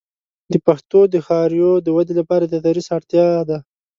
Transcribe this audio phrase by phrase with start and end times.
[0.51, 3.57] د پښتو د ښاریو د ودې لپاره د تدریس اړتیا ده.